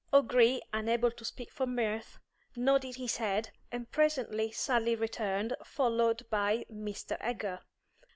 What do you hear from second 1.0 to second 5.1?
to speak for mirth, nodded his head, and presently Sally